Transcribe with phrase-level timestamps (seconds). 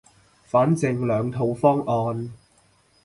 [0.47, 2.33] 反正兩套方案